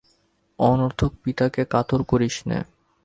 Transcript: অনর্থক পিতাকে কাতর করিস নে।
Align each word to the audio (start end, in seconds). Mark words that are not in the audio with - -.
অনর্থক 0.59 1.11
পিতাকে 1.23 1.61
কাতর 1.65 2.01
করিস 2.03 2.35
নে। 2.45 2.59